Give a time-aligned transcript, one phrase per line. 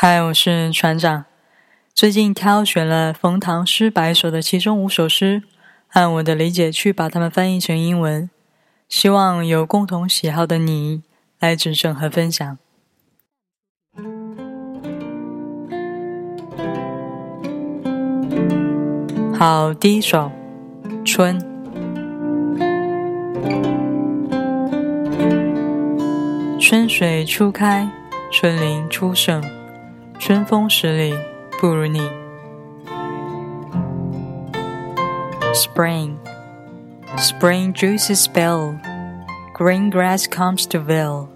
[0.00, 1.24] 嗨，我是船长。
[1.92, 5.42] 最近挑选了冯唐诗百首的其中五首诗，
[5.88, 8.30] 按我的理解去把它们翻译成英文，
[8.88, 11.02] 希望有共同喜好的你
[11.40, 12.56] 来指正和分享。
[19.36, 20.30] 好，第一首
[21.04, 21.40] 《春》。
[26.60, 27.90] 春水初开，
[28.30, 29.42] 春林初盛，
[30.19, 31.13] 春风十里
[31.59, 32.01] 不如你。
[35.53, 36.17] Spring,
[37.17, 38.79] spring juices spill,
[39.53, 41.27] green grass comes to veil.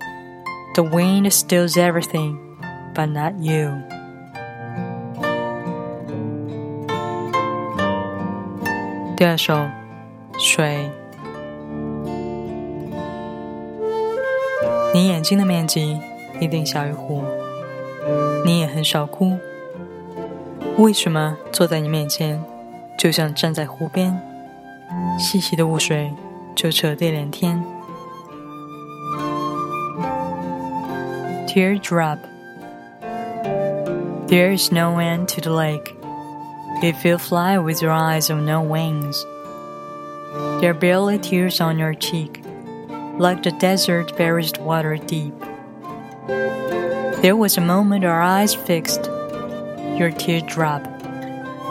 [0.73, 2.37] The wind steals everything,
[2.95, 3.71] but not you.
[9.15, 9.67] 第二首，
[10.37, 10.91] 水。
[14.93, 15.99] 你眼睛的面积
[16.39, 17.23] 一定小于湖，
[18.45, 19.37] 你也很少哭。
[20.77, 22.43] 为什么坐在你面前，
[22.97, 24.19] 就像站在湖边，
[25.17, 26.11] 细细的雾水
[26.55, 27.63] 就扯地连天？
[31.47, 32.19] Teardrop.
[34.27, 35.95] There is no end to the lake.
[36.83, 39.25] If you fly with your eyes of no wings,
[40.59, 42.43] there are barely tears on your cheek
[43.17, 45.33] like the desert buries water deep.
[47.21, 49.09] There was a moment our eyes fixed,
[49.97, 50.81] your teardrop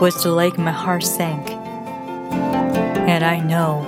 [0.00, 1.48] was the lake my heart sank.
[3.08, 3.86] And I know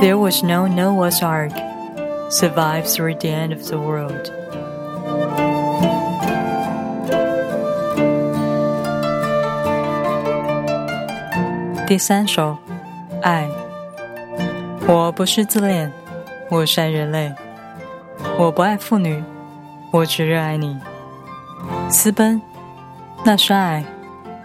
[0.00, 1.52] there was no Noah's Ark
[2.30, 4.30] survived through the end of the world.
[11.86, 12.56] 第三首，
[13.22, 13.48] 爱。
[14.86, 15.92] 我不是自恋，
[16.48, 17.32] 我是爱人类。
[18.38, 19.22] 我不爱妇女，
[19.92, 20.78] 我只热爱你。
[21.88, 22.40] 私奔，
[23.24, 23.84] 那是爱，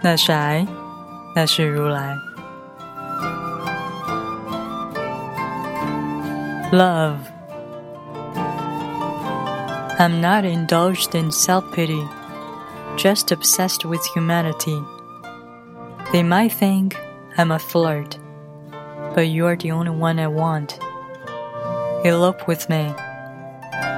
[0.02, 0.66] 那是爱，
[1.34, 2.14] 那是如来。
[6.72, 7.18] Love.
[9.98, 12.06] I'm not indulged in self pity,
[12.96, 14.82] just obsessed with humanity.
[16.12, 16.96] They might think
[17.36, 18.18] I'm a flirt
[19.14, 20.78] but you are the only one I want.
[22.04, 22.92] Elope with me.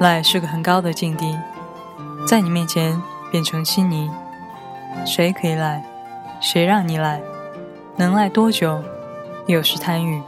[0.00, 1.36] 赖是个很高的境地，
[2.26, 3.00] 在你面前
[3.32, 4.08] 变成稀泥。
[5.04, 5.82] 谁可以赖？
[6.40, 7.20] 谁让你赖？
[7.96, 8.80] 能赖多久？
[9.46, 10.22] 有时贪欲，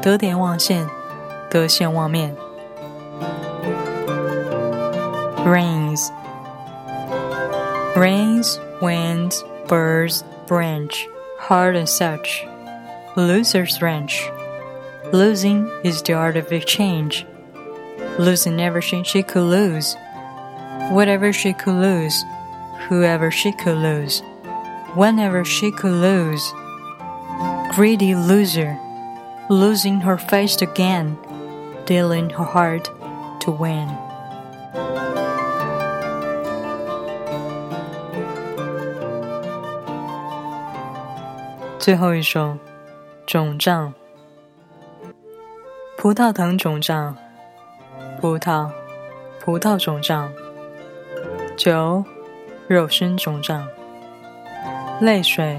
[0.00, 0.88] 得点忘现，
[1.50, 2.34] 得现忘面。
[5.44, 6.10] Rains,
[7.94, 11.06] rains, winds, birds, branch,
[11.38, 12.46] hard and such.
[13.14, 14.22] Loser's wrench.
[15.12, 17.24] Losing is the art of exchange.
[18.19, 19.95] Losing everything she could lose.
[20.91, 22.23] Whatever she could lose.
[22.87, 24.21] Whoever she could lose.
[24.95, 26.53] Whenever she could lose.
[27.75, 28.77] Greedy loser.
[29.49, 31.17] Losing her face again.
[31.85, 32.89] Dealing her heart
[33.41, 33.89] to win.
[41.77, 42.57] 最后一首
[43.27, 43.93] 肿胀，
[45.97, 47.15] 葡萄藤肿胀，
[48.20, 48.70] 葡萄，
[49.42, 50.30] 葡萄肿胀，
[51.56, 52.04] 酒，
[52.68, 53.66] 肉身肿胀，
[55.00, 55.58] 泪水，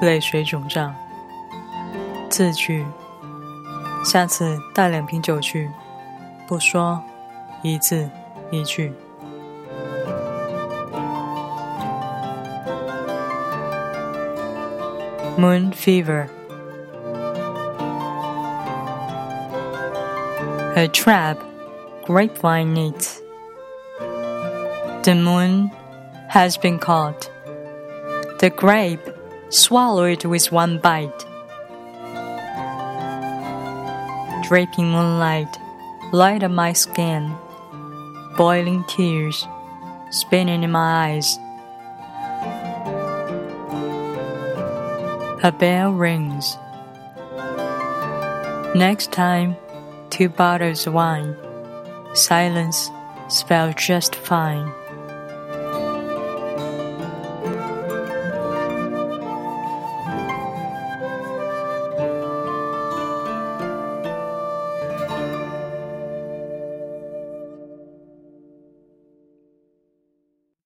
[0.00, 0.92] 泪水肿胀，
[2.28, 2.84] 字句，
[4.04, 5.70] 下次带两瓶酒去，
[6.48, 7.00] 不说
[7.62, 8.10] 一字
[8.50, 8.92] 一句。
[15.38, 16.26] Moon fever.
[20.74, 21.36] a trap
[22.04, 23.22] grapevine needs.
[25.04, 25.70] The moon
[26.28, 27.30] has been caught.
[28.40, 29.08] The grape
[29.50, 31.26] swallowed with one bite.
[34.42, 35.56] Draping moonlight,
[36.12, 37.34] light up my skin.
[38.36, 39.46] Boiling tears,
[40.10, 41.38] spinning in my eyes.
[45.44, 46.56] A bell rings.
[48.74, 49.56] Next time
[50.10, 51.36] two bottles of wine.
[52.14, 52.90] Silence,
[53.28, 54.70] spelled just fine.